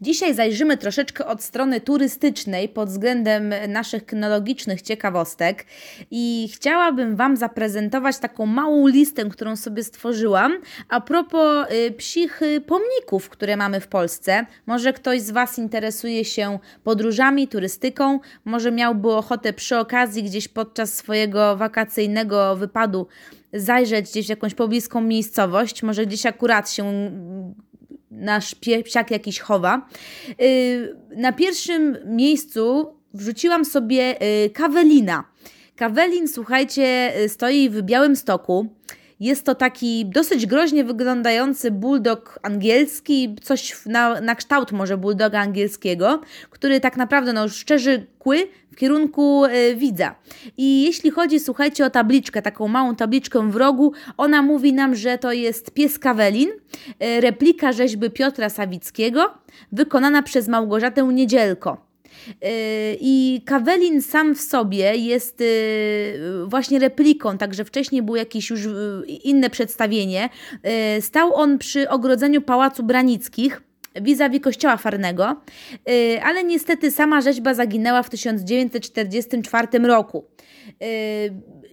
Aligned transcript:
Dzisiaj 0.00 0.34
zajrzymy 0.34 0.76
troszeczkę 0.76 1.26
od 1.26 1.42
strony 1.42 1.80
turystycznej 1.80 2.68
pod 2.68 2.88
względem 2.88 3.54
naszych 3.68 4.06
kynologicznych 4.06 4.82
ciekawostek 4.82 5.66
i 6.10 6.48
chciałabym 6.54 7.16
Wam 7.16 7.36
zaprezentować 7.36 8.18
taką 8.18 8.46
małą 8.46 8.86
listę, 8.86 9.24
którą 9.24 9.56
sobie 9.56 9.84
stworzyłam 9.84 10.52
a 10.88 11.00
propos 11.00 11.66
y, 11.72 11.92
psich 11.92 12.40
pomników, 12.66 13.28
które 13.28 13.56
mamy 13.56 13.80
w 13.80 13.88
Polsce. 13.88 14.46
Może 14.66 14.92
ktoś 14.92 15.20
z 15.20 15.30
Was 15.30 15.58
interesuje 15.58 16.24
się 16.24 16.58
podróżami, 16.84 17.48
turystyką, 17.48 18.20
może 18.44 18.72
miałby 18.72 19.12
ochotę 19.12 19.52
przy 19.52 19.78
okazji 19.78 20.22
gdzieś 20.22 20.48
podczas 20.48 20.94
swojego 20.94 21.56
wakacyjnego 21.56 22.56
wypadu 22.56 23.06
zajrzeć 23.54 24.10
gdzieś 24.10 24.26
w 24.26 24.30
jakąś 24.30 24.54
pobliską 24.54 25.00
miejscowość, 25.00 25.82
może 25.82 26.06
gdzieś 26.06 26.26
akurat 26.26 26.70
się 26.70 27.10
nasz 28.14 28.54
psiak 28.84 29.10
jakiś 29.10 29.40
chowa. 29.40 29.88
Y, 30.42 30.96
na 31.16 31.32
pierwszym 31.32 31.96
miejscu 32.06 32.94
wrzuciłam 33.14 33.64
sobie 33.64 34.22
y, 34.44 34.50
kawelina. 34.50 35.24
Kawelin, 35.76 36.28
słuchajcie, 36.28 37.12
y, 37.20 37.28
stoi 37.28 37.70
w 37.70 37.82
Białym 37.82 38.16
Stoku. 38.16 38.68
Jest 39.20 39.46
to 39.46 39.54
taki 39.54 40.06
dosyć 40.06 40.46
groźnie 40.46 40.84
wyglądający 40.84 41.70
bulldog 41.70 42.38
angielski, 42.42 43.36
coś 43.42 43.86
na, 43.86 44.20
na 44.20 44.34
kształt 44.34 44.72
może 44.72 44.96
bulldoga 44.96 45.40
angielskiego, 45.40 46.20
który 46.50 46.80
tak 46.80 46.96
naprawdę 46.96 47.32
no, 47.32 47.48
szczerzy 47.48 48.06
kły 48.18 48.48
w 48.74 48.76
kierunku 48.76 49.44
y, 49.44 49.76
widza. 49.76 50.14
I 50.56 50.82
jeśli 50.82 51.10
chodzi, 51.10 51.40
słuchajcie, 51.40 51.86
o 51.86 51.90
tabliczkę, 51.90 52.42
taką 52.42 52.68
małą 52.68 52.96
tabliczkę 52.96 53.50
w 53.50 53.56
rogu, 53.56 53.92
ona 54.16 54.42
mówi 54.42 54.72
nam, 54.72 54.94
że 54.94 55.18
to 55.18 55.32
jest 55.32 55.70
pies 55.70 55.98
Kawelin, 55.98 56.48
y, 56.48 57.20
replika 57.20 57.72
rzeźby 57.72 58.10
Piotra 58.10 58.48
Sawickiego, 58.48 59.34
wykonana 59.72 60.22
przez 60.22 60.48
Małgorzatę 60.48 61.02
Niedzielko. 61.02 61.94
I 63.00 63.42
Kawelin 63.46 64.02
sam 64.02 64.34
w 64.34 64.40
sobie 64.40 64.96
jest 64.96 65.42
właśnie 66.46 66.78
repliką, 66.78 67.38
także 67.38 67.64
wcześniej 67.64 68.02
było 68.02 68.16
jakieś 68.16 68.50
już 68.50 68.60
inne 69.24 69.50
przedstawienie. 69.50 70.28
Stał 71.00 71.34
on 71.34 71.58
przy 71.58 71.88
ogrodzeniu 71.88 72.42
Pałacu 72.42 72.82
Branickich 72.82 73.62
vis-a-vis 74.02 74.40
kościoła 74.40 74.76
farnego, 74.76 75.36
ale 76.24 76.44
niestety 76.44 76.90
sama 76.90 77.20
rzeźba 77.20 77.54
zaginęła 77.54 78.02
w 78.02 78.10
1944 78.10 79.78
roku. 79.78 80.24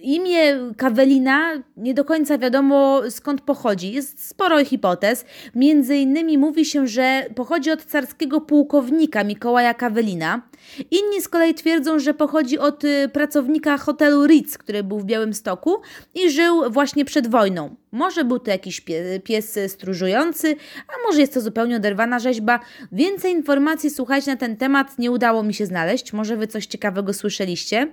Imię 0.02 0.72
Kawelina 0.76 1.62
nie 1.76 1.94
do 1.94 2.04
końca 2.04 2.38
wiadomo 2.38 3.00
skąd 3.10 3.40
pochodzi. 3.40 3.92
Jest 3.92 4.28
sporo 4.28 4.64
hipotez. 4.64 5.24
Między 5.54 5.96
innymi 5.96 6.38
mówi 6.38 6.64
się, 6.64 6.86
że 6.86 7.26
pochodzi 7.34 7.70
od 7.70 7.84
carskiego 7.84 8.40
pułkownika 8.40 9.24
Mikołaja 9.24 9.74
Kawelina. 9.74 10.42
Inni 10.90 11.20
z 11.20 11.28
kolei 11.28 11.54
twierdzą, 11.54 11.98
że 11.98 12.14
pochodzi 12.14 12.58
od 12.58 12.84
y, 12.84 13.08
pracownika 13.12 13.78
hotelu 13.78 14.26
Ritz, 14.26 14.58
który 14.58 14.84
był 14.84 14.98
w 14.98 15.04
Białymstoku 15.04 15.76
i 16.14 16.30
żył 16.30 16.70
właśnie 16.70 17.04
przed 17.04 17.30
wojną. 17.30 17.81
Może 17.92 18.24
był 18.24 18.38
to 18.38 18.50
jakiś 18.50 18.80
pie 18.80 19.20
pies 19.24 19.58
stróżujący, 19.68 20.56
a 20.88 20.92
może 21.06 21.20
jest 21.20 21.34
to 21.34 21.40
zupełnie 21.40 21.76
oderwana 21.76 22.18
rzeźba. 22.18 22.60
Więcej 22.92 23.32
informacji, 23.32 23.90
słuchajcie, 23.90 24.30
na 24.30 24.36
ten 24.36 24.56
temat 24.56 24.98
nie 24.98 25.10
udało 25.10 25.42
mi 25.42 25.54
się 25.54 25.66
znaleźć. 25.66 26.12
Może 26.12 26.36
Wy 26.36 26.46
coś 26.46 26.66
ciekawego 26.66 27.12
słyszeliście. 27.12 27.88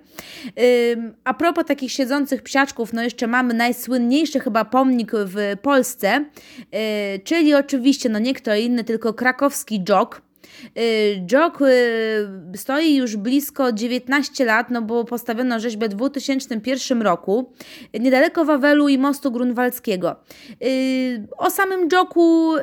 Ym, 0.93 1.13
a 1.23 1.33
propos 1.33 1.65
takich 1.65 1.91
siedzących 1.91 2.41
psiaczków, 2.41 2.93
no 2.93 3.03
jeszcze 3.03 3.27
mamy 3.27 3.53
najsłynniejszy 3.53 4.39
chyba 4.39 4.65
pomnik 4.65 5.11
w 5.15 5.57
Polsce, 5.61 6.25
yy, 6.71 6.79
czyli 7.23 7.53
oczywiście 7.53 8.09
no 8.09 8.19
nie 8.19 8.33
kto 8.33 8.55
inny, 8.55 8.83
tylko 8.83 9.13
krakowski 9.13 9.83
Jog. 9.89 10.28
Y, 10.77 11.25
Jog 11.31 11.61
y, 11.61 12.57
stoi 12.57 12.95
już 12.95 13.17
blisko 13.17 13.71
19 13.71 14.45
lat, 14.45 14.69
no 14.69 14.81
bo 14.81 15.05
postawiono 15.05 15.59
rzeźbę 15.59 15.89
w 15.89 15.93
2001 15.93 17.01
roku, 17.01 17.53
niedaleko 17.99 18.45
Wawelu 18.45 18.89
i 18.89 18.97
mostu 18.97 19.31
grunwaldzkiego. 19.31 20.15
Y, 20.63 21.27
o 21.37 21.49
samym 21.49 21.87
Joku 21.91 22.53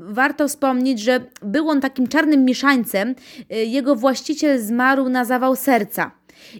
warto 0.00 0.48
wspomnieć, 0.48 1.00
że 1.00 1.20
był 1.42 1.68
on 1.68 1.80
takim 1.80 2.08
czarnym 2.08 2.44
mieszańcem. 2.44 3.14
Jego 3.50 3.96
właściciel 3.96 4.60
zmarł 4.60 5.08
na 5.08 5.24
zawał 5.24 5.56
serca. 5.56 6.10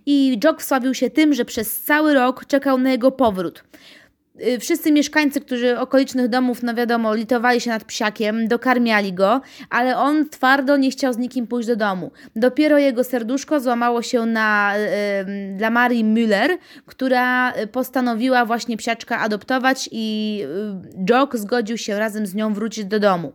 I 0.06 0.38
Jog 0.44 0.60
wsławił 0.60 0.94
się 0.94 1.10
tym, 1.10 1.34
że 1.34 1.44
przez 1.44 1.82
cały 1.82 2.14
rok 2.14 2.44
czekał 2.46 2.78
na 2.78 2.90
jego 2.90 3.10
powrót. 3.12 3.64
Y, 4.46 4.58
wszyscy 4.58 4.92
mieszkańcy, 4.92 5.40
którzy 5.40 5.78
okolicznych 5.78 6.28
domów, 6.28 6.62
no 6.62 6.74
wiadomo, 6.74 7.14
litowali 7.14 7.60
się 7.60 7.70
nad 7.70 7.84
psiakiem, 7.84 8.48
dokarmiali 8.48 9.12
go, 9.12 9.40
ale 9.70 9.98
on 9.98 10.28
twardo 10.28 10.76
nie 10.76 10.90
chciał 10.90 11.12
z 11.12 11.18
nikim 11.18 11.46
pójść 11.46 11.68
do 11.68 11.76
domu. 11.76 12.10
Dopiero 12.36 12.78
jego 12.78 13.04
serduszko 13.04 13.60
złamało 13.60 14.02
się 14.02 14.26
na, 14.26 14.74
y, 14.76 15.56
dla 15.56 15.70
Marii 15.70 16.04
Müller, 16.04 16.56
która 16.86 17.52
postanowiła 17.72 18.44
właśnie 18.44 18.76
psiaczka 18.76 19.18
adoptować 19.18 19.88
i 19.92 20.38
y, 20.98 21.04
Jock 21.10 21.36
zgodził 21.36 21.78
się 21.78 21.98
razem 21.98 22.26
z 22.26 22.34
nią 22.34 22.54
wrócić 22.54 22.84
do 22.84 23.00
domu. 23.00 23.32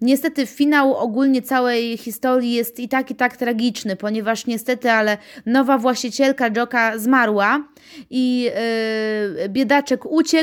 Niestety 0.00 0.46
finał 0.46 0.96
ogólnie 0.96 1.42
całej 1.42 1.96
historii 1.96 2.52
jest 2.52 2.80
i 2.80 2.88
tak 2.88 3.10
i 3.10 3.14
tak 3.14 3.36
tragiczny, 3.36 3.96
ponieważ 3.96 4.46
niestety, 4.46 4.90
ale 4.90 5.18
nowa 5.46 5.78
właścicielka 5.78 6.48
Joka 6.56 6.98
zmarła 6.98 7.68
i 8.10 8.50
yy, 9.40 9.48
biedaczek 9.48 10.06
uciekł, 10.06 10.37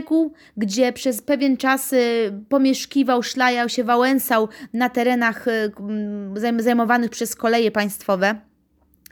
gdzie 0.58 0.94
przez 0.94 1.22
pewien 1.22 1.58
czas 1.58 1.92
yy, 1.92 2.00
pomieszkiwał, 2.50 3.24
szlajał 3.24 3.70
się, 3.70 3.84
wałęsał 3.84 4.50
na 4.74 4.90
terenach 4.90 5.46
yy, 6.56 6.64
zajmowanych 6.64 7.12
przez 7.12 7.36
koleje 7.36 7.72
państwowe. 7.72 8.36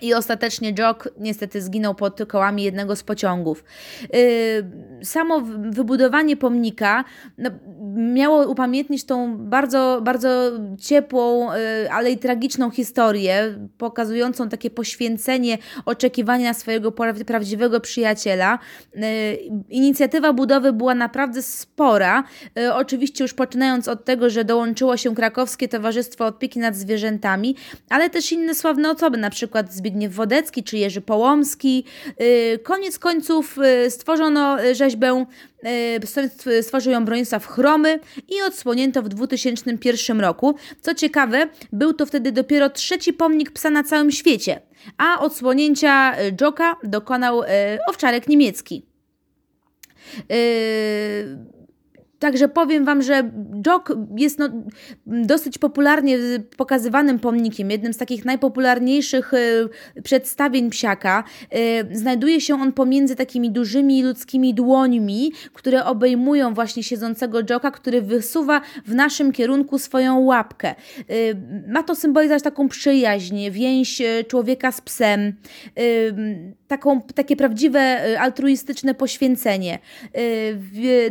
I 0.01 0.13
ostatecznie 0.13 0.73
Jock 0.79 1.09
niestety 1.19 1.61
zginął 1.61 1.95
pod 1.95 2.19
kołami 2.27 2.63
jednego 2.63 2.95
z 2.95 3.03
pociągów. 3.03 3.63
Yy, 4.13 5.05
samo 5.05 5.41
wybudowanie 5.69 6.37
pomnika 6.37 7.03
no, 7.37 7.49
miało 7.95 8.47
upamiętnić 8.47 9.03
tą 9.03 9.37
bardzo, 9.37 10.01
bardzo 10.03 10.51
ciepłą, 10.79 11.53
yy, 11.53 11.91
ale 11.91 12.11
i 12.11 12.17
tragiczną 12.17 12.69
historię, 12.69 13.59
pokazującą 13.77 14.49
takie 14.49 14.69
poświęcenie 14.69 15.57
oczekiwania 15.85 16.53
swojego 16.53 16.91
prawdziwego 17.25 17.79
przyjaciela. 17.79 18.59
Yy, 18.95 19.03
inicjatywa 19.69 20.33
budowy 20.33 20.73
była 20.73 20.95
naprawdę 20.95 21.41
spora. 21.41 22.23
Oczywiście 22.73 23.23
już 23.23 23.33
poczynając 23.33 23.87
od 23.87 24.05
tego, 24.05 24.29
że 24.29 24.45
dołączyło 24.45 24.97
się 24.97 25.15
Krakowskie 25.15 25.67
Towarzystwo 25.67 26.27
Opieki 26.27 26.59
nad 26.59 26.75
Zwierzętami, 26.75 27.55
ale 27.89 28.09
też 28.09 28.31
inne 28.31 28.55
sławne 28.55 28.91
osoby, 28.91 29.17
na 29.17 29.29
przykład 29.29 29.73
Zbigniew 29.73 30.13
Wodecki 30.13 30.63
czy 30.63 30.77
Jerzy 30.77 31.01
Połomski. 31.01 31.85
Y, 32.21 32.59
koniec 32.63 32.99
końców 32.99 33.57
y, 33.85 33.91
stworzono 33.91 34.57
rzeźbę, 34.73 35.21
y, 35.21 35.52
stworzył 36.61 36.93
ją 36.93 37.05
Bronisław 37.05 37.47
Chromy 37.47 37.99
i 38.29 38.41
odsłonięto 38.41 39.01
w 39.01 39.09
2001 39.09 40.21
roku. 40.21 40.55
Co 40.81 40.95
ciekawe, 40.95 41.47
był 41.73 41.93
to 41.93 42.05
wtedy 42.05 42.31
dopiero 42.31 42.69
trzeci 42.69 43.13
pomnik 43.13 43.51
psa 43.51 43.69
na 43.69 43.83
całym 43.83 44.11
świecie, 44.11 44.61
a 44.97 45.19
odsłonięcia 45.19 46.15
Joka 46.41 46.75
dokonał 46.83 47.41
owczarek 47.87 48.27
niemiecki. 48.27 48.85
Także 52.23 52.47
powiem 52.47 52.85
Wam, 52.85 53.01
że 53.01 53.31
Jog 53.65 53.93
jest 54.17 54.39
no, 54.39 54.49
dosyć 55.05 55.57
popularnie 55.57 56.17
pokazywanym 56.57 57.19
pomnikiem, 57.19 57.71
jednym 57.71 57.93
z 57.93 57.97
takich 57.97 58.25
najpopularniejszych 58.25 59.33
y, 59.33 59.69
przedstawień 60.03 60.69
psiaka. 60.69 61.23
Y, 61.91 61.97
znajduje 61.97 62.41
się 62.41 62.55
on 62.55 62.71
pomiędzy 62.71 63.15
takimi 63.15 63.51
dużymi 63.51 64.03
ludzkimi 64.03 64.53
dłońmi, 64.53 65.31
które 65.53 65.85
obejmują 65.85 66.53
właśnie 66.53 66.83
siedzącego 66.83 67.39
Joka, 67.49 67.71
który 67.71 68.01
wysuwa 68.01 68.61
w 68.85 68.95
naszym 68.95 69.31
kierunku 69.31 69.79
swoją 69.79 70.19
łapkę. 70.19 70.75
Y, 71.09 71.35
ma 71.67 71.83
to 71.83 71.95
symbolizować 71.95 72.43
taką 72.43 72.69
przyjaźń, 72.69 73.49
więź 73.51 74.01
człowieka 74.27 74.71
z 74.71 74.81
psem, 74.81 75.33
taką, 76.67 77.01
takie 77.01 77.35
prawdziwe 77.35 77.99
altruistyczne 78.19 78.93
poświęcenie. 78.93 79.79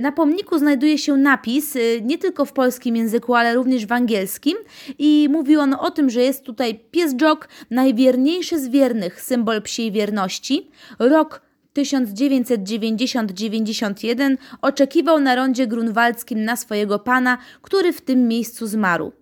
Na 0.00 0.12
pomniku 0.12 0.58
znajduje 0.58 0.98
się 0.98 1.01
się 1.02 1.16
napis 1.16 1.76
y, 1.76 2.00
nie 2.04 2.18
tylko 2.18 2.44
w 2.44 2.52
polskim 2.52 2.96
języku, 2.96 3.34
ale 3.34 3.54
również 3.54 3.86
w 3.86 3.92
angielskim 3.92 4.56
i 4.98 5.28
mówi 5.30 5.56
on 5.56 5.74
o 5.74 5.90
tym, 5.90 6.10
że 6.10 6.22
jest 6.22 6.44
tutaj 6.44 6.80
pies 6.90 7.14
Jock, 7.20 7.48
najwierniejszy 7.70 8.58
z 8.58 8.68
wiernych, 8.68 9.22
symbol 9.22 9.62
psiej 9.62 9.92
wierności. 9.92 10.70
Rok 10.98 11.40
1990-91 11.76 14.36
oczekiwał 14.62 15.20
na 15.20 15.34
rondzie 15.34 15.66
grunwaldzkim 15.66 16.44
na 16.44 16.56
swojego 16.56 16.98
pana, 16.98 17.38
który 17.62 17.92
w 17.92 18.00
tym 18.00 18.28
miejscu 18.28 18.66
zmarł. 18.66 19.12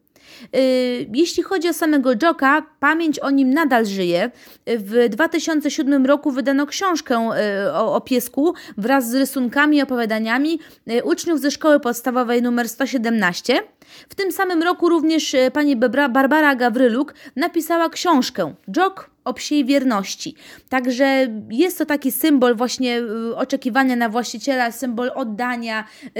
Jeśli 1.14 1.42
chodzi 1.42 1.68
o 1.68 1.72
samego 1.72 2.10
Joka, 2.22 2.62
pamięć 2.80 3.18
o 3.18 3.30
nim 3.30 3.54
nadal 3.54 3.86
żyje. 3.86 4.30
W 4.66 5.08
2007 5.08 6.06
roku 6.06 6.30
wydano 6.30 6.66
książkę 6.66 7.30
o, 7.72 7.94
o 7.94 8.00
piesku 8.00 8.54
wraz 8.78 9.10
z 9.10 9.14
rysunkami 9.14 9.76
i 9.76 9.82
opowiadaniami 9.82 10.60
uczniów 11.04 11.40
ze 11.40 11.50
szkoły 11.50 11.80
podstawowej 11.80 12.38
nr 12.38 12.68
117. 12.68 13.62
W 14.08 14.14
tym 14.14 14.32
samym 14.32 14.62
roku 14.62 14.88
również 14.88 15.36
pani 15.52 15.76
Barbara 16.10 16.54
Gawryluk 16.54 17.14
napisała 17.36 17.88
książkę 17.88 18.54
Jok 18.68 19.10
o 19.30 19.34
psiej 19.34 19.64
wierności. 19.64 20.34
Także 20.68 21.26
jest 21.50 21.78
to 21.78 21.86
taki 21.86 22.12
symbol 22.12 22.56
właśnie 22.56 22.98
y, 22.98 23.36
oczekiwania 23.36 23.96
na 23.96 24.08
właściciela, 24.08 24.72
symbol 24.72 25.10
oddania, 25.14 25.84
yy, 26.04 26.12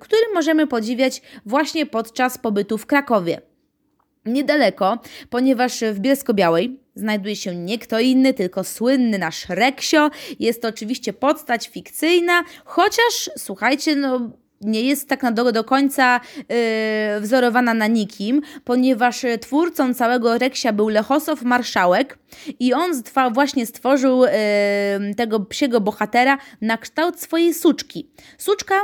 który 0.00 0.20
możemy 0.34 0.66
podziwiać 0.66 1.22
właśnie 1.46 1.86
podczas 1.86 2.38
pobytu 2.38 2.78
w 2.78 2.86
Krakowie. 2.86 3.40
Niedaleko, 4.26 4.98
ponieważ 5.30 5.80
w 5.80 5.98
Bielsko-Białej 5.98 6.80
znajduje 6.94 7.36
się 7.36 7.56
nie 7.56 7.78
kto 7.78 8.00
inny, 8.00 8.34
tylko 8.34 8.64
słynny 8.64 9.18
nasz 9.18 9.48
Reksio. 9.48 10.10
Jest 10.38 10.62
to 10.62 10.68
oczywiście 10.68 11.12
postać 11.12 11.68
fikcyjna, 11.68 12.44
chociaż 12.64 13.30
słuchajcie, 13.36 13.96
no 13.96 14.30
nie 14.60 14.82
jest 14.82 15.08
tak 15.08 15.22
na 15.22 15.32
do, 15.32 15.52
do 15.52 15.64
końca 15.64 16.20
yy, 16.36 16.46
wzorowana 17.20 17.74
na 17.74 17.86
nikim, 17.86 18.42
ponieważ 18.64 19.26
twórcą 19.40 19.94
całego 19.94 20.38
Reksia 20.38 20.72
był 20.72 20.88
Lechosław 20.88 21.42
Marszałek 21.42 22.18
i 22.60 22.74
on 22.74 22.96
stwa, 22.96 23.30
właśnie 23.30 23.66
stworzył 23.66 24.24
yy, 24.24 24.30
tego 25.16 25.40
psiego 25.40 25.80
bohatera 25.80 26.38
na 26.60 26.78
kształt 26.78 27.20
swojej 27.20 27.54
suczki. 27.54 28.10
Suczka 28.38 28.74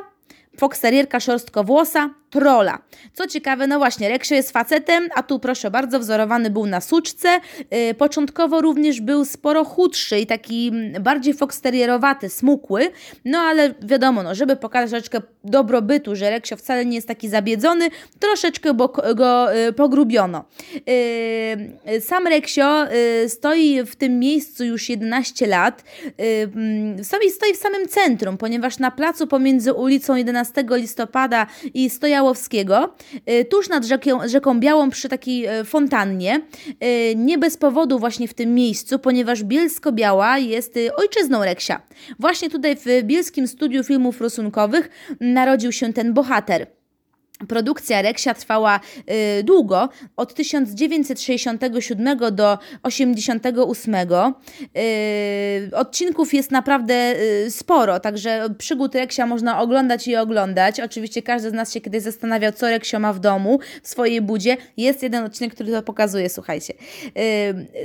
foksterierka 0.59 1.21
szorstkowłosa, 1.21 2.11
trola. 2.37 2.79
Co 3.15 3.27
ciekawe, 3.27 3.67
no 3.67 3.79
właśnie, 3.79 4.09
Reksio 4.09 4.35
jest 4.35 4.51
facetem, 4.51 5.09
a 5.15 5.23
tu 5.23 5.39
proszę 5.39 5.71
bardzo, 5.71 6.01
wzorowany 6.01 6.51
był 6.51 6.67
na 6.67 6.81
suczce. 6.81 7.41
Yy, 7.71 7.95
początkowo 7.95 8.61
również 8.61 9.01
był 9.01 9.25
sporo 9.25 9.65
chudszy 9.65 10.19
i 10.19 10.27
taki 10.27 10.69
mm, 10.69 11.03
bardziej 11.03 11.35
foksterierowaty, 11.35 12.29
smukły, 12.29 12.91
no 13.25 13.39
ale 13.39 13.75
wiadomo, 13.83 14.23
no, 14.23 14.35
żeby 14.35 14.57
pokazać 14.57 14.91
troszeczkę 14.91 15.21
dobrobytu, 15.45 16.17
że 16.17 16.31
Reksio 16.31 16.57
wcale 16.57 16.87
nie 16.87 16.95
jest 16.95 17.09
taki 17.09 17.29
zabiedzony, 17.29 17.89
troszeczkę 18.19 18.75
go, 19.15 19.53
yy, 19.53 19.73
pogrubiono. 19.73 20.45
Yy, 21.87 22.01
sam 22.01 22.27
Reksio 22.27 22.87
y, 23.25 23.29
stoi 23.29 23.83
w 23.83 23.97
tym 23.97 24.19
miejscu 24.19 24.65
już 24.65 24.89
11 24.89 25.47
lat, 25.47 25.85
y, 27.01 27.05
stoi, 27.05 27.55
w 27.55 27.57
samym 27.57 27.89
centrum, 27.89 28.39
ponieważ 28.39 28.79
na 28.79 28.91
placu 28.91 29.27
pomiędzy 29.27 29.73
ulicą 29.73 30.17
11 30.17 30.65
listopada 30.71 31.47
i 31.75 31.91
stojało 31.91 32.26
Y, 33.31 33.45
tuż 33.45 33.69
nad 33.69 33.85
rzeką, 33.85 34.29
rzeką 34.29 34.61
Białą 34.61 34.91
przy 34.91 35.09
takiej 35.09 35.61
y, 35.61 35.65
fontannie. 35.65 36.41
Y, 36.85 37.15
nie 37.17 37.39
bez 37.39 37.57
powodu 37.57 37.99
właśnie 37.99 38.29
w 38.29 38.35
tym 38.35 38.55
miejscu, 38.55 38.99
ponieważ 38.99 39.45
Bielsko-Biała 39.45 40.39
jest 40.39 40.75
ojczyzną 40.97 41.45
Reksia. 41.45 41.83
Właśnie 42.19 42.51
tutaj 42.51 42.77
w 42.77 43.03
Bielskim 43.03 43.49
Studiu 43.49 43.85
Filmów 43.85 44.21
Rysunkowych 44.21 44.89
narodził 45.21 45.73
się 45.73 45.93
ten 45.93 46.15
bohater. 46.15 46.67
Produkcja 47.49 48.03
Reksia 48.03 48.35
trwała 48.35 48.81
y, 49.41 49.43
długo, 49.43 49.89
od 50.17 50.35
1967 50.35 52.19
do 52.19 52.59
1988. 52.83 53.95
Y, 54.77 55.71
odcinków 55.77 56.35
jest 56.35 56.51
naprawdę 56.51 57.21
y, 57.45 57.51
sporo, 57.51 58.01
także 58.01 58.49
przygód 58.59 58.95
Reksia 58.95 59.27
można 59.27 59.61
oglądać 59.61 60.09
i 60.09 60.17
oglądać. 60.17 60.81
Oczywiście 60.81 61.23
każdy 61.23 61.51
z 61.51 61.53
nas 61.53 61.73
się 61.73 61.81
kiedyś 61.81 62.03
zastanawiał, 62.03 62.53
co 62.53 62.69
Reksio 62.71 62.99
ma 62.99 63.13
w 63.13 63.21
domu, 63.21 63.59
w 63.83 63.89
swojej 63.89 64.21
budzie. 64.21 64.57
Jest 64.77 65.03
jeden 65.03 65.25
odcinek, 65.25 65.55
który 65.55 65.73
to 65.73 65.83
pokazuje, 65.83 66.29
słuchajcie. 66.29 66.75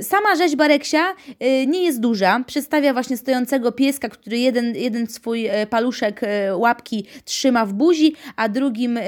Y, 0.00 0.02
sama 0.02 0.36
rzeźba 0.36 0.68
Reksia 0.68 1.14
y, 1.42 1.66
nie 1.66 1.84
jest 1.84 2.00
duża. 2.00 2.44
Przedstawia 2.46 2.92
właśnie 2.92 3.16
stojącego 3.16 3.72
pieska, 3.72 4.08
który 4.08 4.38
jeden, 4.38 4.76
jeden 4.76 5.06
swój 5.06 5.50
y, 5.50 5.66
paluszek 5.66 6.20
łapki 6.56 7.06
trzyma 7.24 7.66
w 7.66 7.72
buzi, 7.72 8.14
a 8.36 8.48
drugim 8.48 8.98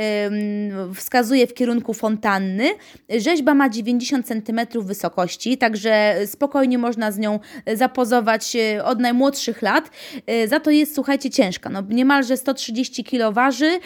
wskazuje 0.95 1.47
w 1.47 1.55
kierunku 1.55 1.95
fontanny. 1.95 2.71
Rzeźba 3.19 3.55
ma 3.55 3.69
90 3.69 4.27
cm 4.27 4.61
wysokości, 4.83 5.59
także 5.59 6.17
spokojnie 6.27 6.79
można 6.79 7.13
z 7.13 7.19
nią 7.19 7.39
zapozować 7.75 8.57
e, 8.57 8.85
od 8.85 9.01
najmłodszych 9.01 9.63
lat. 9.63 9.91
E, 10.27 10.49
za 10.49 10.61
to 10.61 10.71
jest, 10.71 10.95
słuchajcie, 10.95 11.31
ciężka. 11.31 11.71
No, 11.71 11.83
niemalże 11.89 12.37
130 12.37 13.05
kg 13.05 13.35
waży. 13.35 13.79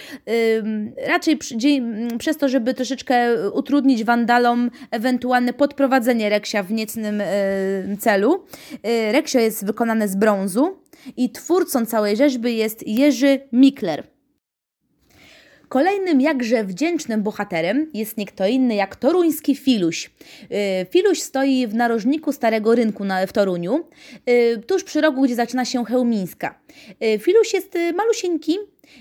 Raczej 1.06 1.38
przez 2.18 2.36
to, 2.36 2.48
żeby 2.48 2.74
troszeczkę 2.74 3.34
utrudnić 3.50 4.04
wandalom 4.04 4.70
ewentualne 4.90 5.52
podprowadzenie 5.52 6.28
reksia 6.28 6.62
w 6.62 6.72
niecnym 6.72 7.20
e, 7.20 7.26
celu. 8.00 8.44
Reksio 9.12 9.38
jest 9.38 9.66
wykonane 9.66 10.08
z 10.08 10.16
brązu 10.16 10.78
i 11.16 11.30
twórcą 11.30 11.86
całej 11.86 12.16
rzeźby 12.16 12.56
jest 12.56 12.86
Jerzy 12.86 13.40
Mikler. 13.52 14.17
Kolejnym 15.68 16.20
jakże 16.20 16.64
wdzięcznym 16.64 17.22
bohaterem 17.22 17.90
jest 17.94 18.16
nie 18.16 18.26
kto 18.26 18.46
inny 18.46 18.74
jak 18.74 18.96
toruński 18.96 19.56
Filuś. 19.56 20.10
Y, 20.52 20.86
Filuś 20.90 21.22
stoi 21.22 21.66
w 21.66 21.74
narożniku 21.74 22.32
Starego 22.32 22.74
Rynku 22.74 23.04
w 23.26 23.32
Toruniu, 23.32 23.84
y, 24.28 24.62
tuż 24.66 24.84
przy 24.84 25.00
rogu, 25.00 25.22
gdzie 25.22 25.34
zaczyna 25.34 25.64
się 25.64 25.84
Chełmińska. 25.84 26.58
Y, 27.04 27.18
Filuś 27.18 27.54
jest 27.54 27.78
malusieńki, 27.94 28.58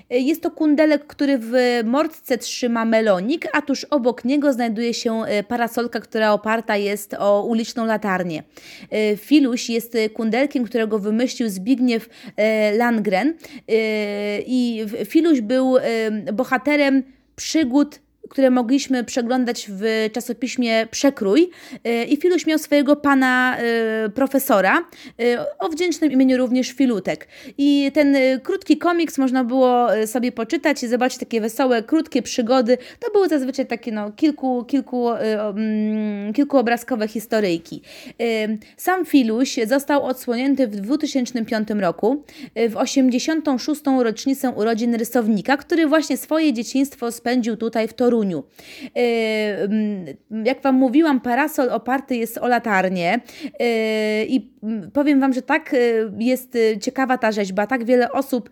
jest 0.10 0.42
to 0.42 0.52
kundelek, 0.52 1.08
który 1.08 1.38
w 1.38 1.54
mordce 1.86 2.38
trzyma 2.38 2.86
melonik, 2.86 3.48
a 3.54 3.62
tuż 3.62 3.84
obok 3.84 4.26
niego 4.26 4.54
znajduje 4.54 4.94
się 4.94 5.22
e, 5.22 5.44
parasolka, 5.44 6.00
która 6.00 6.34
oparta 6.34 6.78
jest 6.78 7.14
o 7.20 7.44
uliczną 7.44 7.86
latarnię. 7.86 8.44
E, 8.92 9.18
Filuś 9.18 9.70
jest 9.70 9.98
kundelkiem, 10.14 10.64
którego 10.64 11.00
wymyślił 11.00 11.50
Zbigniew 11.50 12.10
Landgren 12.78 13.34
i 14.46 14.86
Filuś 15.06 15.42
był 15.42 15.76
bohaterem 16.34 17.04
przygód 17.36 18.00
które 18.30 18.50
mogliśmy 18.50 19.04
przeglądać 19.04 19.68
w 19.70 20.10
czasopiśmie 20.14 20.88
Przekrój 20.92 21.50
y, 21.88 22.06
i 22.06 22.18
Filuś 22.18 22.46
miał 22.46 22.60
swojego 22.60 22.96
pana 22.96 23.58
y, 24.06 24.10
profesora 24.10 24.80
y, 25.22 25.38
o 25.60 25.70
wdzięcznym 25.70 26.12
imieniu 26.12 26.38
również 26.38 26.72
Filutek. 26.72 27.28
I 27.58 27.92
ten 27.94 28.18
krótki 28.44 28.78
komiks 28.78 29.18
można 29.18 29.44
było 29.44 29.88
sobie 30.06 30.32
poczytać 30.32 30.84
i 30.84 30.88
zobaczyć 30.88 31.20
takie 31.20 31.42
wesołe, 31.42 31.84
krótkie 31.84 32.22
przygody. 32.22 32.78
To 33.00 33.12
były 33.12 33.30
zazwyczaj 33.30 33.66
takie 33.66 33.92
no, 33.92 34.12
kilku, 34.12 34.66
kilku, 34.66 35.10
mm, 35.12 36.34
kilkuobrazkowe 36.34 37.08
historyjki. 37.08 37.82
Sam 38.78 39.06
Filuś 39.06 39.56
został 39.68 40.06
odsłonięty 40.06 40.68
w 40.68 40.76
2005 40.76 41.68
roku 41.80 42.24
w 42.70 42.78
86. 42.78 43.82
rocznicę 44.04 44.50
urodzin 44.50 44.96
rysownika, 44.96 45.58
który 45.58 45.88
właśnie 45.88 46.18
swoje 46.18 46.54
dzieciństwo 46.54 47.12
spędził 47.12 47.58
tutaj 47.58 47.88
w 47.88 47.94
Toruniu 47.94 48.17
Toruniu. 48.18 48.44
E, 48.96 49.02
jak 50.46 50.62
Wam 50.62 50.76
mówiłam, 50.76 51.22
parasol 51.22 51.70
oparty 51.70 52.16
jest 52.16 52.38
o 52.38 52.48
latarnię 52.48 53.20
e, 53.60 54.26
i 54.26 54.52
powiem 54.94 55.20
Wam, 55.20 55.34
że 55.34 55.42
tak 55.42 55.74
e, 55.74 55.78
jest 56.20 56.58
ciekawa 56.82 57.18
ta 57.18 57.32
rzeźba, 57.32 57.68
tak 57.68 57.86
wiele 57.86 58.12
osób 58.12 58.50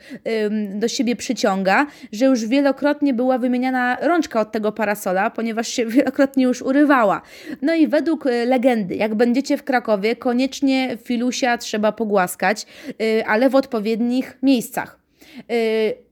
do 0.76 0.88
siebie 0.88 1.16
przyciąga, 1.16 1.88
że 2.12 2.26
już 2.26 2.46
wielokrotnie 2.46 3.14
była 3.14 3.38
wymieniana 3.38 3.98
rączka 4.02 4.42
od 4.42 4.52
tego 4.52 4.72
parasola, 4.72 5.30
ponieważ 5.30 5.68
się 5.68 5.86
wielokrotnie 5.96 6.44
już 6.44 6.62
urywała. 6.62 7.22
No 7.62 7.76
i 7.76 7.88
według 7.88 8.26
legendy, 8.46 8.96
jak 8.96 9.16
będziecie 9.16 9.58
w 9.58 9.64
Krakowie, 9.64 10.16
koniecznie 10.16 10.98
filusia 11.04 11.58
trzeba 11.58 11.92
pogłaskać, 11.92 12.66
ale 13.28 13.50
w 13.50 13.56
odpowiednich 13.56 14.38
miejscach. 14.44 15.00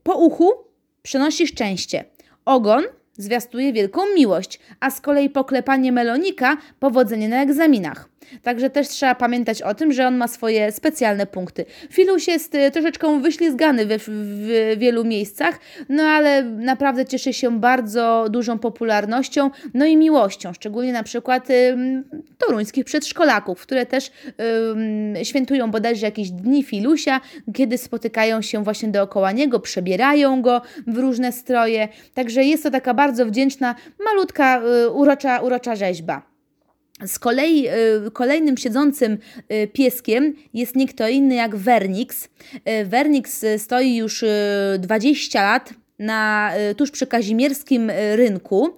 Po 0.02 0.14
uchu 0.14 0.50
przynosi 1.02 1.46
szczęście. 1.46 2.04
Ogon 2.44 2.84
zwiastuje 3.16 3.72
wielką 3.72 4.00
miłość, 4.14 4.60
a 4.80 4.90
z 4.90 5.00
kolei 5.00 5.30
poklepanie 5.30 5.92
melonika 5.92 6.56
powodzenie 6.80 7.28
na 7.28 7.42
egzaminach. 7.42 8.08
Także 8.42 8.70
też 8.70 8.88
trzeba 8.88 9.14
pamiętać 9.14 9.62
o 9.62 9.74
tym, 9.74 9.92
że 9.92 10.06
on 10.06 10.16
ma 10.16 10.28
swoje 10.28 10.72
specjalne 10.72 11.26
punkty. 11.26 11.64
Filuś 11.90 12.28
jest 12.28 12.54
y, 12.54 12.70
troszeczkę 12.70 13.20
wyślizgany 13.20 13.86
w, 13.86 14.04
w 14.08 14.78
wielu 14.78 15.04
miejscach, 15.04 15.58
no 15.88 16.02
ale 16.02 16.42
naprawdę 16.42 17.04
cieszy 17.06 17.32
się 17.32 17.60
bardzo 17.60 18.26
dużą 18.30 18.58
popularnością, 18.58 19.50
no 19.74 19.86
i 19.86 19.96
miłością, 19.96 20.52
szczególnie 20.52 20.92
na 20.92 21.02
przykład 21.02 21.50
y, 21.50 21.76
toruńskich 22.38 22.84
przedszkolaków, 22.84 23.62
które 23.62 23.86
też 23.86 24.10
y, 25.20 25.24
świętują 25.24 25.70
bodajże 25.70 26.06
jakieś 26.06 26.30
dni 26.30 26.62
Filusia, 26.62 27.20
kiedy 27.54 27.78
spotykają 27.78 28.42
się 28.42 28.64
właśnie 28.64 28.88
dookoła 28.88 29.32
niego, 29.32 29.60
przebierają 29.60 30.42
go 30.42 30.62
w 30.86 30.98
różne 30.98 31.32
stroje. 31.32 31.88
Także 32.14 32.44
jest 32.44 32.62
to 32.62 32.70
taka 32.70 32.94
bardzo 32.94 33.26
wdzięczna, 33.26 33.74
malutka, 34.04 34.62
y, 34.84 34.90
urocza, 34.90 35.40
urocza 35.40 35.76
rzeźba. 35.76 36.33
Z 37.06 37.18
kolei 37.18 37.68
y, 38.06 38.10
kolejnym 38.10 38.56
siedzącym 38.56 39.18
y, 39.52 39.68
pieskiem 39.72 40.34
jest 40.54 40.76
nie 40.76 40.88
kto 40.88 41.08
inny 41.08 41.34
jak 41.34 41.56
Vernix. 41.56 42.28
Vernix 42.84 43.44
stoi 43.58 43.96
już 43.96 44.24
20 44.78 45.42
lat 45.42 45.74
na, 45.98 46.52
tuż 46.76 46.90
przy 46.90 47.06
kazimierskim 47.06 47.92
rynku. 48.14 48.76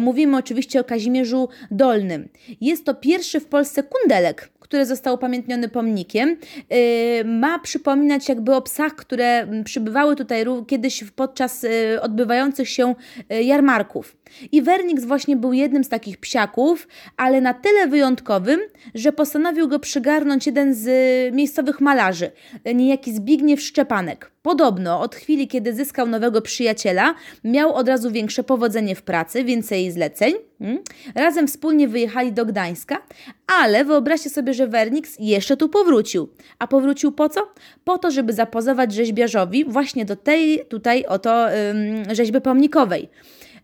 Mówimy 0.00 0.36
oczywiście 0.36 0.80
o 0.80 0.84
Kazimierzu 0.84 1.48
Dolnym. 1.70 2.28
Jest 2.60 2.84
to 2.84 2.94
pierwszy 2.94 3.40
w 3.40 3.46
Polsce 3.46 3.82
kundelek, 3.82 4.50
który 4.74 4.86
został 4.86 5.14
upamiętniony 5.14 5.68
pomnikiem, 5.68 6.36
y, 6.72 7.24
ma 7.24 7.58
przypominać 7.58 8.28
jakby 8.28 8.54
o 8.54 8.62
psach, 8.62 8.94
które 8.94 9.46
przybywały 9.64 10.16
tutaj 10.16 10.44
kiedyś 10.66 11.04
podczas 11.04 11.64
y, 11.64 12.00
odbywających 12.02 12.68
się 12.68 12.94
y, 13.32 13.42
jarmarków. 13.42 14.16
I 14.52 14.62
Wernix 14.62 15.04
właśnie 15.04 15.36
był 15.36 15.52
jednym 15.52 15.84
z 15.84 15.88
takich 15.88 16.18
psiaków, 16.18 16.88
ale 17.16 17.40
na 17.40 17.54
tyle 17.54 17.86
wyjątkowym, 17.86 18.60
że 18.94 19.12
postanowił 19.12 19.68
go 19.68 19.78
przygarnąć 19.78 20.46
jeden 20.46 20.74
z 20.74 20.88
miejscowych 21.34 21.80
malarzy, 21.80 22.30
niejaki 22.74 23.14
Zbigniew 23.14 23.62
Szczepanek. 23.62 24.30
Podobno 24.42 25.00
od 25.00 25.14
chwili, 25.14 25.48
kiedy 25.48 25.74
zyskał 25.74 26.06
nowego 26.06 26.42
przyjaciela, 26.42 27.14
miał 27.44 27.74
od 27.74 27.88
razu 27.88 28.10
większe 28.10 28.44
powodzenie 28.44 28.94
w 28.94 29.02
pracy, 29.02 29.44
więcej 29.44 29.90
zleceń. 29.90 30.34
Hmm? 30.64 30.82
Razem 31.14 31.46
wspólnie 31.46 31.88
wyjechali 31.88 32.32
do 32.32 32.46
Gdańska, 32.46 33.02
ale 33.46 33.84
wyobraźcie 33.84 34.30
sobie, 34.30 34.54
że 34.54 34.66
Wernix 34.66 35.16
jeszcze 35.18 35.56
tu 35.56 35.68
powrócił. 35.68 36.28
A 36.58 36.66
powrócił 36.66 37.12
po 37.12 37.28
co? 37.28 37.40
Po 37.84 37.98
to, 37.98 38.10
żeby 38.10 38.32
zapozować 38.32 38.94
rzeźbiarzowi 38.94 39.64
właśnie 39.64 40.04
do 40.04 40.16
tej 40.16 40.66
tutaj 40.68 41.04
oto 41.06 41.52
ym, 41.52 42.14
rzeźby 42.14 42.40
pomnikowej. 42.40 43.08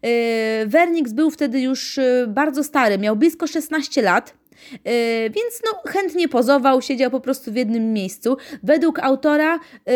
Yy, 0.02 0.10
Wernix 0.66 1.12
był 1.12 1.30
wtedy 1.30 1.60
już 1.60 1.96
yy, 1.96 2.26
bardzo 2.26 2.64
stary, 2.64 2.98
miał 2.98 3.16
blisko 3.16 3.46
16 3.46 4.02
lat. 4.02 4.34
Yy, 4.72 4.90
więc 5.22 5.62
no, 5.64 5.90
chętnie 5.92 6.28
pozował, 6.28 6.82
siedział 6.82 7.10
po 7.10 7.20
prostu 7.20 7.52
w 7.52 7.56
jednym 7.56 7.92
miejscu. 7.92 8.36
Według 8.62 8.98
autora 8.98 9.60
yy, 9.86 9.92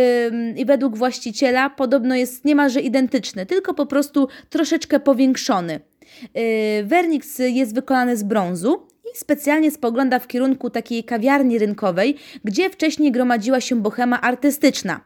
i 0.56 0.64
według 0.64 0.96
właściciela 0.96 1.70
podobno 1.70 2.16
jest 2.16 2.44
niemalże 2.44 2.80
identyczny, 2.80 3.46
tylko 3.46 3.75
po 3.75 3.87
prostu 3.87 4.28
troszeczkę 4.50 5.00
powiększony. 5.00 5.80
Yy, 6.23 6.42
Wernix 6.85 7.38
jest 7.38 7.75
wykonany 7.75 8.16
z 8.16 8.23
brązu 8.23 8.87
i 9.14 9.18
specjalnie 9.18 9.71
spogląda 9.71 10.18
w 10.18 10.26
kierunku 10.26 10.71
takiej 10.71 11.04
kawiarni 11.04 11.59
rynkowej, 11.59 12.16
gdzie 12.44 12.71
wcześniej 12.71 13.12
gromadziła 13.12 13.61
się 13.61 13.83
bohema 13.83 14.21
artystyczna. 14.21 15.00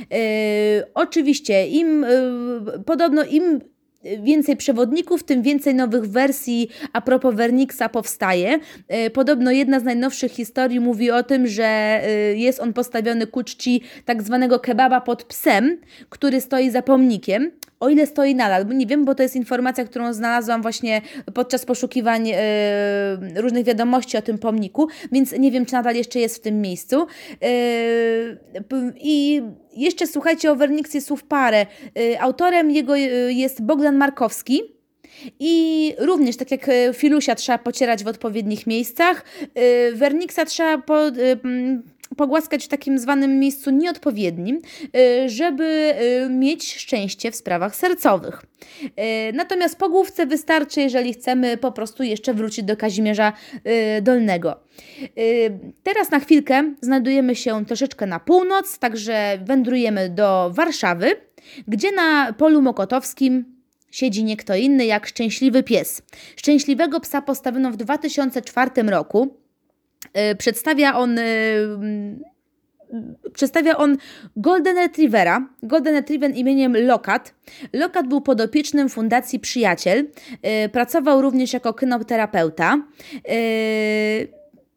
Yy, 0.00 0.16
oczywiście, 0.94 1.66
im 1.66 2.06
yy, 2.74 2.84
podobno 2.84 3.24
im 3.24 3.60
więcej 4.22 4.56
przewodników, 4.56 5.22
tym 5.22 5.42
więcej 5.42 5.74
nowych 5.74 6.06
wersji 6.06 6.68
a 6.92 7.00
propos 7.00 7.34
Wernixa 7.34 7.88
powstaje. 7.92 8.58
Podobno 9.12 9.50
jedna 9.50 9.80
z 9.80 9.84
najnowszych 9.84 10.32
historii 10.32 10.80
mówi 10.80 11.10
o 11.10 11.22
tym, 11.22 11.46
że 11.46 12.00
jest 12.36 12.60
on 12.60 12.72
postawiony 12.72 13.26
ku 13.26 13.42
czci 13.42 13.80
tak 14.04 14.22
zwanego 14.22 14.58
kebaba 14.58 15.00
pod 15.00 15.24
psem, 15.24 15.76
który 16.08 16.40
stoi 16.40 16.70
za 16.70 16.82
pomnikiem 16.82 17.50
o 17.80 17.88
ile 17.88 18.06
stoi 18.06 18.34
nadal, 18.34 18.64
bo 18.64 18.72
nie 18.72 18.86
wiem, 18.86 19.04
bo 19.04 19.14
to 19.14 19.22
jest 19.22 19.36
informacja, 19.36 19.84
którą 19.84 20.12
znalazłam 20.12 20.62
właśnie 20.62 21.02
podczas 21.34 21.64
poszukiwań 21.64 22.26
yy, 22.26 22.36
różnych 23.34 23.64
wiadomości 23.64 24.16
o 24.16 24.22
tym 24.22 24.38
pomniku, 24.38 24.88
więc 25.12 25.32
nie 25.32 25.50
wiem, 25.50 25.66
czy 25.66 25.72
nadal 25.72 25.94
jeszcze 25.94 26.18
jest 26.18 26.36
w 26.36 26.40
tym 26.40 26.60
miejscu. 26.60 27.06
Yy, 27.40 27.48
I 29.00 29.42
jeszcze 29.76 30.06
słuchajcie 30.06 30.52
o 30.52 30.56
Werniksie 30.56 31.00
słów 31.00 31.24
parę. 31.24 31.66
Yy, 31.94 32.20
autorem 32.20 32.70
jego 32.70 32.96
jest 33.28 33.62
Bogdan 33.62 33.96
Markowski. 33.96 34.62
I 35.40 35.94
również, 35.98 36.36
tak 36.36 36.50
jak 36.50 36.70
filusia 36.94 37.34
trzeba 37.34 37.58
pocierać 37.58 38.04
w 38.04 38.06
odpowiednich 38.06 38.66
miejscach, 38.66 39.24
Werniksa 39.94 40.44
trzeba 40.44 40.78
po, 40.78 40.96
pogłaskać 42.16 42.64
w 42.64 42.68
takim 42.68 42.98
zwanym 42.98 43.38
miejscu 43.38 43.70
nieodpowiednim, 43.70 44.60
y, 44.96 45.28
żeby 45.28 45.94
y, 46.24 46.30
mieć 46.30 46.74
szczęście 46.76 47.30
w 47.30 47.36
sprawach 47.36 47.76
sercowych. 47.76 48.42
Y, 48.82 49.32
natomiast 49.32 49.78
po 49.78 49.88
główce 49.88 50.26
wystarczy, 50.26 50.80
jeżeli 50.80 51.12
chcemy 51.12 51.56
po 51.56 51.72
prostu 51.72 52.02
jeszcze 52.02 52.34
wrócić 52.34 52.64
do 52.64 52.76
Kazimierza 52.76 53.32
Dolnego. 54.02 54.60
Teraz 55.82 56.10
na 56.10 56.20
chwilkę 56.20 56.74
znajdujemy 56.80 57.36
się 57.36 57.64
troszeczkę 57.66 58.06
na 58.06 58.20
północ, 58.20 58.78
także 58.78 59.38
wędrujemy 59.44 60.08
do 60.08 60.50
Warszawy, 60.54 61.16
gdzie 61.68 61.92
na 61.92 62.32
polu 62.32 62.62
mokotowskim 62.62 63.44
siedzi 63.90 64.24
nie 64.24 64.36
kto 64.36 64.54
inny 64.54 64.86
jak 64.86 65.06
szczęśliwy 65.06 65.62
pies. 65.62 66.02
Szczęśliwego 66.36 67.00
psa 67.00 67.22
postawiono 67.22 67.70
w 67.70 67.76
2004 67.76 68.70
roku. 68.82 69.36
E, 70.12 70.34
przedstawia 70.34 70.98
on 70.98 71.18
e, 71.18 71.22
przedstawia 73.32 73.76
on 73.76 73.96
Golden 74.36 74.76
Retrievera, 74.76 75.48
Golden 75.62 75.94
Retriever 75.94 76.36
imieniem 76.36 76.76
Lokat. 76.86 77.34
Lokat 77.72 78.08
był 78.08 78.20
podopiecznym 78.20 78.88
Fundacji 78.88 79.40
Przyjaciel, 79.40 80.06
e, 80.42 80.68
pracował 80.68 81.22
również 81.22 81.52
jako 81.52 81.74
kynoterapeuta 81.74 82.82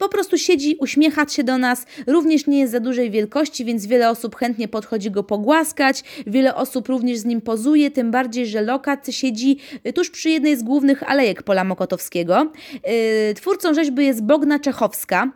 po 0.01 0.09
prostu 0.09 0.37
siedzi, 0.37 0.75
uśmiecha 0.79 1.27
się 1.29 1.43
do 1.43 1.57
nas, 1.57 1.85
również 2.07 2.47
nie 2.47 2.59
jest 2.59 2.71
za 2.71 2.79
dużej 2.79 3.11
wielkości, 3.11 3.65
więc 3.65 3.85
wiele 3.85 4.09
osób 4.09 4.35
chętnie 4.35 4.67
podchodzi 4.67 5.11
go 5.11 5.23
pogłaskać, 5.23 6.03
wiele 6.27 6.55
osób 6.55 6.87
również 6.87 7.17
z 7.17 7.25
nim 7.25 7.41
pozuje, 7.41 7.91
tym 7.91 8.11
bardziej, 8.11 8.47
że 8.47 8.61
lokat 8.61 9.07
siedzi 9.09 9.57
tuż 9.95 10.09
przy 10.09 10.29
jednej 10.29 10.57
z 10.57 10.63
głównych 10.63 11.09
alejek 11.09 11.43
Pola 11.43 11.63
Mokotowskiego. 11.63 12.51
Yy, 12.73 13.33
twórcą 13.33 13.73
rzeźby 13.73 14.05
jest 14.05 14.23
Bogna 14.23 14.59
Czechowska, 14.59 15.31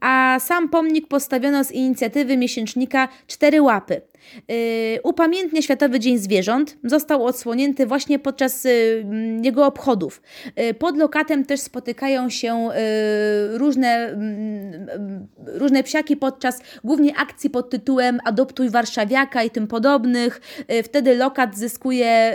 a 0.00 0.38
sam 0.40 0.68
pomnik 0.68 1.08
postawiono 1.08 1.64
z 1.64 1.72
inicjatywy 1.72 2.36
miesięcznika 2.36 3.08
Cztery 3.26 3.62
Łapy. 3.62 4.00
Yy, 4.48 4.56
upamiętnia 5.02 5.62
Światowy 5.62 6.00
Dzień 6.00 6.18
Zwierząt. 6.18 6.76
Został 6.84 7.26
odsłonięty 7.26 7.86
właśnie 7.86 8.18
podczas 8.18 8.64
yy, 8.64 8.70
jego 9.42 9.66
obchodów. 9.66 10.22
Yy, 10.56 10.74
pod 10.74 10.96
lokatem 10.96 11.44
też 11.44 11.60
spotykają 11.60 12.30
się 12.30 12.68
różne, 13.52 14.18
różne 15.46 15.82
psiaki 15.82 16.16
podczas 16.16 16.60
głównie 16.84 17.16
akcji 17.16 17.50
pod 17.50 17.70
tytułem 17.70 18.18
Adoptuj 18.24 18.70
Warszawiaka 18.70 19.42
i 19.42 19.50
tym 19.50 19.66
podobnych. 19.66 20.40
Wtedy 20.84 21.14
lokat 21.14 21.56
zyskuje 21.56 22.32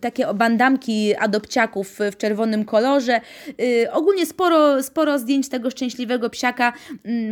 takie 0.00 0.34
bandamki 0.34 1.14
adopciaków 1.16 1.98
w 2.12 2.16
czerwonym 2.16 2.64
kolorze. 2.64 3.20
Ogólnie 3.92 4.26
sporo, 4.26 4.82
sporo 4.82 5.18
zdjęć 5.18 5.48
tego 5.48 5.70
szczęśliwego 5.70 6.30
psiaka 6.30 6.72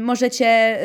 możecie, 0.00 0.78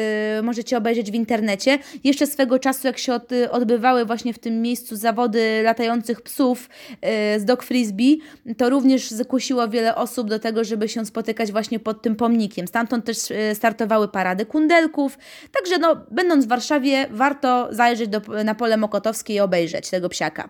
możecie 0.44 0.78
obejrzeć 0.78 1.12
w 1.12 1.16
internecie. 1.16 1.80
Jeszcze 2.04 2.28
swego 2.28 2.60
czasu, 2.66 2.88
jak 2.88 2.98
się 2.98 3.14
od, 3.14 3.30
odbywały 3.52 4.06
właśnie 4.06 4.34
w 4.34 4.40
tym 4.40 4.62
miejscu 4.62 4.96
zawody 4.96 5.62
latających 5.64 6.22
psów 6.22 6.70
yy, 6.90 7.40
z 7.40 7.46
dog 7.46 7.64
frisbee, 7.64 8.20
to 8.58 8.70
również 8.70 9.12
zakusiło 9.12 9.68
wiele 9.68 9.96
osób 9.96 10.30
do 10.30 10.40
tego, 10.40 10.64
żeby 10.64 10.90
się 10.90 11.06
spotykać 11.06 11.52
właśnie 11.52 11.80
pod 11.80 12.02
tym 12.02 12.16
pomnikiem. 12.16 12.68
Stamtąd 12.68 13.06
też 13.06 13.30
yy, 13.30 13.56
startowały 13.56 14.08
parady 14.08 14.46
kundelków. 14.46 15.18
Także 15.52 15.78
no, 15.78 15.96
będąc 16.12 16.46
w 16.46 16.48
Warszawie, 16.48 17.08
warto 17.12 17.68
zajrzeć 17.72 18.10
do, 18.10 18.22
na 18.44 18.56
pole 18.56 18.78
Mokotowskie 18.78 19.34
i 19.34 19.40
obejrzeć 19.40 19.90
tego 19.90 20.10
psiaka. 20.10 20.50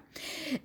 Yy, 0.51 0.62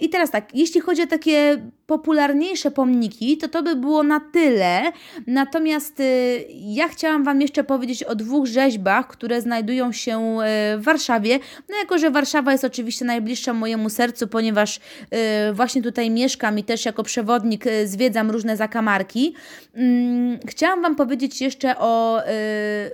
I 0.00 0.08
teraz 0.08 0.30
tak, 0.30 0.54
jeśli 0.54 0.80
chodzi 0.80 1.02
o 1.02 1.06
takie 1.06 1.58
popularniejsze 1.86 2.70
pomniki, 2.70 3.38
to 3.38 3.48
to 3.48 3.62
by 3.62 3.76
było 3.76 4.02
na 4.02 4.20
tyle. 4.32 4.92
Natomiast 5.26 6.02
ja 6.50 6.88
chciałam 6.88 7.24
Wam 7.24 7.40
jeszcze 7.40 7.64
powiedzieć 7.64 8.04
o 8.04 8.14
dwóch 8.14 8.46
rzeźbach, 8.46 9.06
które 9.06 9.40
znajdują 9.40 9.92
się 9.92 10.38
w 10.78 10.84
Warszawie. 10.84 11.38
No 11.68 11.76
jako, 11.78 11.98
że 11.98 12.10
Warszawa 12.10 12.52
jest 12.52 12.64
oczywiście 12.64 13.04
najbliższa 13.04 13.52
mojemu 13.52 13.90
sercu, 13.90 14.28
ponieważ 14.28 14.76
y, 14.76 15.52
właśnie 15.52 15.82
tutaj 15.82 16.10
mieszkam 16.10 16.58
i 16.58 16.64
też 16.64 16.84
jako 16.84 17.02
przewodnik 17.02 17.66
y, 17.66 17.88
zwiedzam 17.88 18.30
różne 18.30 18.56
zakamarki. 18.56 19.34
Mm, 19.74 20.38
chciałam 20.46 20.82
Wam 20.82 20.96
powiedzieć 20.96 21.40
jeszcze 21.40 21.78
o 21.78 22.20
y, 22.20 22.24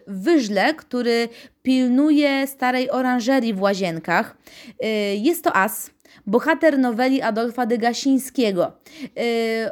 wyżle, 0.07 0.75
który 0.75 1.29
pilnuje 1.63 2.47
starej 2.47 2.91
oranżerii 2.91 3.55
w 3.55 3.61
Łazienkach. 3.61 4.37
Jest 5.17 5.45
to 5.45 5.57
as 5.57 5.91
bohater 6.27 6.79
noweli 6.79 7.23
Adolfa 7.23 7.67
Degasińskiego. 7.67 8.73
Yy, 9.03 9.23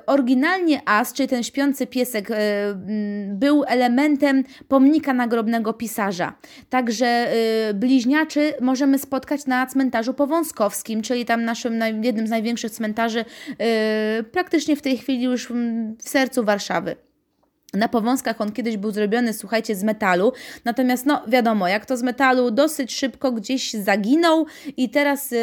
oryginalnie 0.07 0.83
As, 0.87 1.13
czyli 1.13 1.29
ten 1.29 1.43
śpiący 1.43 1.87
piesek, 1.87 2.31
yy, 2.31 2.37
był 3.29 3.65
elementem 3.69 4.45
pomnika 4.69 5.13
nagrobnego 5.15 5.73
pisarza. 5.73 6.35
Także 6.71 7.35
yy, 7.67 7.75
bliźniaczy 7.75 8.53
możemy 8.61 8.99
spotkać 8.99 9.47
na 9.47 9.67
cmentarzu 9.67 10.15
powązkowskim, 10.15 11.03
czyli 11.03 11.25
tam 11.25 11.45
naszym 11.45 12.05
jednym 12.05 12.27
z 12.27 12.31
największych 12.31 12.73
cmentarzy, 12.73 13.25
praktycznie 14.33 14.77
w 14.77 14.83
tej 14.83 14.99
chwili 14.99 15.23
już 15.23 15.49
w 15.99 16.09
sercu 16.09 16.45
Warszawy. 16.45 17.08
Na 17.75 17.89
powązkach 17.89 18.41
on 18.41 18.53
kiedyś 18.53 18.77
był 18.77 18.91
zrobiony, 18.91 19.33
słuchajcie, 19.33 19.77
z 19.77 19.85
metalu, 19.85 20.33
natomiast 20.65 21.07
no 21.07 21.23
wiadomo, 21.27 21.69
jak 21.69 21.87
to 21.87 21.97
z 21.97 22.03
metalu 22.03 22.51
dosyć 22.51 22.95
szybko 22.95 23.33
gdzieś 23.33 23.73
zaginął 23.73 24.47
i 24.77 24.91
teraz 24.91 25.31
yy, 25.31 25.39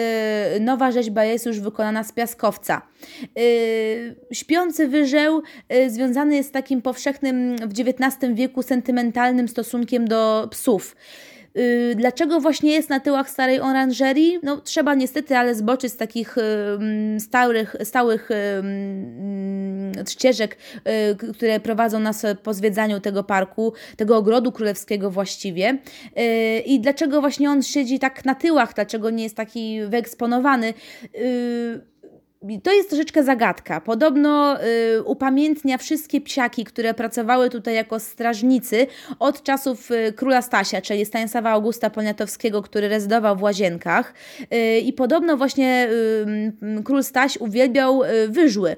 nowa 0.59 0.91
rzeźba 0.91 1.23
jest 1.23 1.45
już 1.45 1.59
wykonana 1.59 2.03
z 2.03 2.11
piaskowca. 2.11 2.81
Yy, 3.35 4.15
śpiący 4.31 4.87
wyżeł 4.87 5.41
yy, 5.69 5.89
związany 5.89 6.35
jest 6.35 6.49
z 6.49 6.51
takim 6.51 6.81
powszechnym 6.81 7.55
w 7.55 7.79
XIX 7.79 8.33
wieku 8.33 8.63
sentymentalnym 8.63 9.47
stosunkiem 9.47 10.07
do 10.07 10.47
psów. 10.51 10.95
Yy, 11.55 11.95
dlaczego 11.95 12.39
właśnie 12.39 12.71
jest 12.71 12.89
na 12.89 12.99
tyłach 12.99 13.29
starej 13.29 13.59
oranżerii? 13.59 14.39
No, 14.43 14.61
trzeba 14.61 14.95
niestety, 14.95 15.37
ale 15.37 15.55
zboczyć 15.55 15.93
z 15.93 15.97
takich 15.97 16.35
yy, 16.37 17.19
stałych, 17.19 17.75
stałych 17.83 18.29
yy, 18.29 20.05
ścieżek, 20.09 20.57
y, 20.77 21.33
które 21.33 21.59
prowadzą 21.59 21.99
nas 21.99 22.25
po 22.43 22.53
zwiedzaniu 22.53 22.99
tego 22.99 23.23
parku, 23.23 23.73
tego 23.97 24.17
ogrodu 24.17 24.51
królewskiego 24.51 25.11
właściwie. 25.11 25.77
Y, 26.19 26.59
I 26.59 26.79
dlaczego 26.79 27.21
właśnie 27.21 27.49
on 27.49 27.63
siedzi 27.63 27.99
tak 27.99 28.25
na 28.25 28.35
tyłach, 28.35 28.73
dlaczego 28.73 29.09
nie 29.09 29.23
jest 29.23 29.35
taki 29.35 29.79
wyeksponowany? 29.87 30.73
To 32.63 32.73
jest 32.73 32.89
troszeczkę 32.89 33.23
zagadka. 33.23 33.81
Podobno 33.81 34.57
y, 34.97 35.03
upamiętnia 35.03 35.77
wszystkie 35.77 36.21
psiaki, 36.21 36.65
które 36.65 36.93
pracowały 36.93 37.49
tutaj 37.49 37.75
jako 37.75 37.99
strażnicy 37.99 38.87
od 39.19 39.43
czasów 39.43 39.91
y, 39.91 40.13
króla 40.13 40.41
Stasia, 40.41 40.81
czyli 40.81 41.05
Stanisława 41.05 41.49
Augusta 41.49 41.89
Poniatowskiego, 41.89 42.61
który 42.61 42.87
rezydował 42.87 43.35
w 43.35 43.41
Łazienkach. 43.41 44.13
Y, 44.53 44.79
I 44.79 44.93
podobno 44.93 45.37
właśnie 45.37 45.87
y, 46.79 46.83
król 46.83 47.03
Staś 47.03 47.37
uwielbiał 47.37 48.03
y, 48.03 48.27
wyżły. 48.29 48.75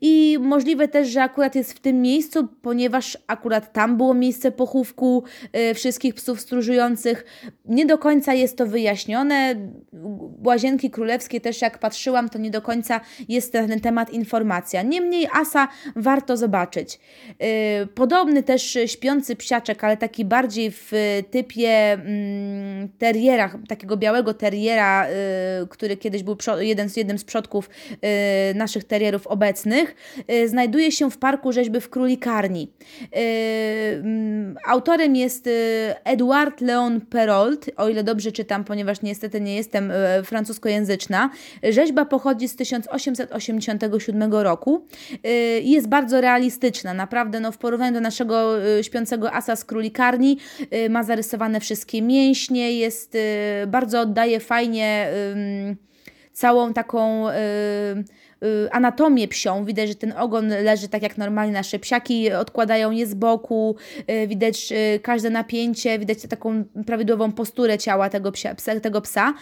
I 0.00 0.38
możliwe 0.40 0.88
też, 0.88 1.08
że 1.08 1.22
akurat 1.22 1.54
jest 1.54 1.72
w 1.72 1.80
tym 1.80 2.02
miejscu, 2.02 2.48
ponieważ 2.62 3.18
akurat 3.26 3.72
tam 3.72 3.96
było 3.96 4.14
miejsce 4.14 4.52
pochówku 4.52 5.24
y, 5.70 5.74
wszystkich 5.74 6.14
psów 6.14 6.40
stróżujących. 6.40 7.24
Nie 7.64 7.86
do 7.86 7.98
końca 7.98 8.34
jest 8.34 8.56
to 8.56 8.66
wyjaśnione. 8.66 9.54
Łazienki 10.44 10.90
królewskie 10.90 11.40
też 11.40 11.62
jak 11.62 11.78
patrzyłam, 11.78 12.28
to 12.28 12.38
nie 12.38 12.50
do 12.50 12.62
końca 12.62 13.00
jest 13.28 13.52
ten 13.52 13.80
temat 13.80 14.10
informacja. 14.10 14.82
Niemniej 14.82 15.28
Asa 15.32 15.68
warto 15.96 16.36
zobaczyć. 16.36 16.98
Y, 17.82 17.86
podobny 17.86 18.42
też 18.42 18.78
śpiący 18.86 19.36
psiaczek, 19.36 19.84
ale 19.84 19.96
taki 19.96 20.24
bardziej 20.24 20.70
w 20.70 20.92
typie 21.30 21.92
mm, 21.92 22.88
teriera, 22.98 23.58
takiego 23.68 23.96
białego 23.96 24.34
teriera, 24.34 25.06
y, 25.08 25.66
który 25.68 25.96
kiedyś 25.96 26.22
był 26.22 26.36
jeden 26.58 26.88
z, 26.88 26.96
jednym 26.96 27.18
z 27.18 27.24
przodków 27.24 27.70
y, 27.92 28.54
naszych 28.54 28.84
terierów 28.84 29.26
obecnych, 29.26 29.94
znajduje 30.46 30.92
się 30.92 31.10
w 31.10 31.18
parku 31.18 31.52
rzeźby 31.52 31.80
w 31.80 31.90
Królikarni. 31.90 32.72
Mm, 33.12 34.56
autorem 34.66 35.16
jest 35.16 35.48
Edouard 36.04 36.60
Leon 36.60 37.00
Perolt, 37.00 37.70
o 37.76 37.88
ile 37.88 38.04
dobrze 38.04 38.32
czytam, 38.32 38.64
ponieważ 38.64 39.02
niestety 39.02 39.40
nie 39.40 39.56
jestem 39.56 39.92
francuskojęzyczna. 40.24 41.30
Rzeźba 41.62 42.04
pochodzi 42.04 42.48
z 42.48 42.56
1800 42.56 42.87
1887 42.92 44.32
roku. 44.32 44.86
Y, 45.26 45.28
jest 45.64 45.88
bardzo 45.88 46.20
realistyczna, 46.20 46.94
naprawdę 46.94 47.40
no, 47.40 47.52
w 47.52 47.58
porównaniu 47.58 47.94
do 47.94 48.00
naszego 48.00 48.66
y, 48.78 48.84
śpiącego 48.84 49.32
asa 49.32 49.56
z 49.56 49.64
królikarni 49.64 50.38
y, 50.72 50.90
ma 50.90 51.02
zarysowane 51.02 51.60
wszystkie 51.60 52.02
mięśnie, 52.02 52.72
jest 52.72 53.16
bardzo 53.66 54.00
oddaje 54.00 54.40
fajnie 54.40 55.12
całą 56.38 56.72
taką 56.72 57.26
Y, 58.44 58.72
anatomię 58.72 59.28
psią. 59.28 59.64
Widać, 59.64 59.88
że 59.88 59.94
ten 59.94 60.12
ogon 60.12 60.48
leży 60.48 60.88
tak 60.88 61.02
jak 61.02 61.18
normalnie 61.18 61.52
nasze 61.52 61.78
psiaki, 61.78 62.32
odkładają 62.32 62.90
je 62.90 63.06
z 63.06 63.14
boku, 63.14 63.76
y, 64.10 64.26
widać 64.26 64.72
y, 64.72 65.00
każde 65.00 65.30
napięcie, 65.30 65.98
widać 65.98 66.22
taką 66.22 66.64
prawidłową 66.86 67.32
posturę 67.32 67.78
ciała 67.78 68.10
tego 68.10 68.32
psa. 68.32 68.54
Tego 68.82 69.00
psa. 69.00 69.34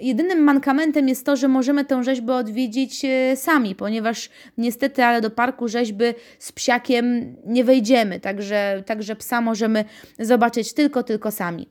Jedynym 0.00 0.38
mankamentem 0.38 1.08
jest 1.08 1.26
to, 1.26 1.36
że 1.36 1.48
możemy 1.48 1.84
tę 1.84 2.04
rzeźbę 2.04 2.34
odwiedzić 2.34 3.02
sami, 3.34 3.74
ponieważ 3.74 4.30
niestety, 4.58 5.04
ale 5.04 5.20
do 5.20 5.30
parku 5.30 5.68
rzeźby 5.68 6.04
z 6.38 6.52
psiakiem 6.52 7.36
nie 7.46 7.64
wejdziemy, 7.64 8.20
także, 8.20 8.82
także 8.86 9.16
psa 9.16 9.40
możemy 9.40 9.84
zobaczyć 10.18 10.72
tylko, 10.72 11.02
tylko 11.02 11.30
sami. 11.30 11.68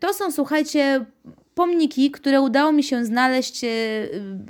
To 0.00 0.14
są, 0.14 0.32
słuchajcie, 0.32 1.04
pomniki, 1.60 2.10
które 2.10 2.40
udało 2.40 2.72
mi 2.72 2.82
się 2.82 3.04
znaleźć 3.04 3.64
e, 3.64 3.68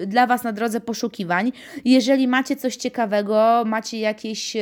dla 0.07 0.27
Was 0.27 0.45
na 0.45 0.53
drodze 0.53 0.81
poszukiwań. 0.81 1.53
Jeżeli 1.85 2.29
macie 2.29 2.57
coś 2.57 2.77
ciekawego, 2.77 3.63
macie 3.67 3.99
jakieś 3.99 4.57
e, 4.57 4.61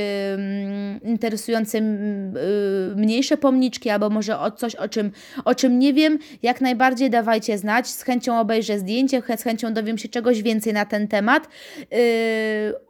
interesujące 1.04 1.78
e, 1.78 1.82
mniejsze 2.96 3.36
pomniczki, 3.36 3.90
albo 3.90 4.10
może 4.10 4.38
o 4.38 4.50
coś, 4.50 4.74
o 4.74 4.88
czym, 4.88 5.10
o 5.44 5.54
czym 5.54 5.78
nie 5.78 5.92
wiem, 5.92 6.18
jak 6.42 6.60
najbardziej 6.60 7.10
dawajcie 7.10 7.58
znać. 7.58 7.88
Z 7.88 8.02
chęcią 8.02 8.40
obejrzę 8.40 8.78
zdjęcie, 8.78 9.22
z 9.36 9.42
chęcią 9.42 9.74
dowiem 9.74 9.98
się 9.98 10.08
czegoś 10.08 10.42
więcej 10.42 10.72
na 10.72 10.84
ten 10.84 11.08
temat. 11.08 11.48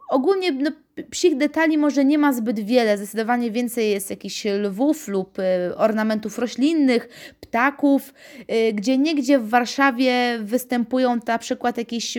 Ogólnie 0.09 0.51
no, 0.51 0.71
psich 1.11 1.37
detali 1.37 1.77
może 1.77 2.05
nie 2.05 2.17
ma 2.17 2.33
zbyt 2.33 2.59
wiele, 2.59 2.97
zdecydowanie 2.97 3.51
więcej 3.51 3.91
jest 3.91 4.09
jakichś 4.09 4.45
lwów 4.45 5.07
lub 5.07 5.39
y, 5.39 5.43
ornamentów 5.77 6.39
roślinnych, 6.39 7.09
ptaków, 7.39 8.13
y, 8.39 8.73
gdzie 8.73 8.97
niegdzie 8.97 9.39
w 9.39 9.49
Warszawie 9.49 10.39
występują 10.41 11.19
na 11.27 11.37
przykład 11.37 11.77
jakieś 11.77 12.17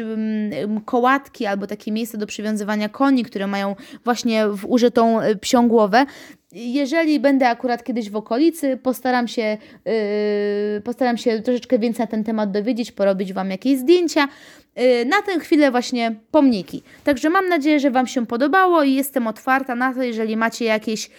kołatki 0.85 1.47
albo 1.47 1.67
takie 1.67 1.93
miejsca 1.93 2.19
do 2.19 2.27
przywiązywania 2.27 2.89
koni, 2.89 3.25
które 3.25 3.47
mają 3.47 3.77
właśnie 4.05 4.49
w 4.49 4.67
użytą 4.67 5.23
y, 5.23 5.37
psią 5.37 5.69
głowę. 5.69 6.07
Jeżeli 6.53 7.21
będę 7.21 7.49
akurat 7.49 7.85
kiedyś 7.85 8.11
w 8.11 8.17
okolicy, 8.17 8.77
postaram 8.77 9.29
się, 9.29 9.59
yy, 9.85 10.81
postaram 10.85 11.17
się 11.17 11.43
troszeczkę 11.43 11.79
więcej 11.79 12.05
na 12.05 12.07
ten 12.07 12.25
temat 12.25 12.51
dowiedzieć, 12.51 12.93
porobić 12.93 13.33
Wam 13.33 13.51
jakieś 13.51 13.79
zdjęcia. 13.79 14.29
Yy, 14.77 15.05
na 15.05 15.23
tę 15.23 15.41
chwilę 15.41 15.71
właśnie 15.71 16.15
pomniki. 16.31 16.83
Także 17.05 17.31
mam 17.31 17.49
nadzieję, 17.49 17.81
że 17.81 17.91
Wam 17.91 18.07
się 18.07 18.27
podobało 18.27 18.83
i 18.83 18.95
jestem 18.95 19.27
otwarta 19.27 19.75
na 19.75 19.95
to, 19.95 20.03
jeżeli 20.03 20.37
macie 20.37 20.65
jakieś 20.65 21.11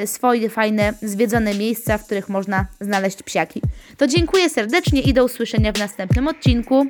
yy, 0.00 0.06
swoje 0.06 0.50
fajne, 0.50 0.94
zwiedzone 1.02 1.54
miejsca, 1.54 1.98
w 1.98 2.04
których 2.04 2.28
można 2.28 2.66
znaleźć 2.80 3.22
psiaki. 3.22 3.62
To 3.96 4.06
dziękuję 4.06 4.50
serdecznie 4.50 5.00
i 5.00 5.12
do 5.12 5.24
usłyszenia 5.24 5.72
w 5.72 5.78
następnym 5.78 6.28
odcinku. 6.28 6.86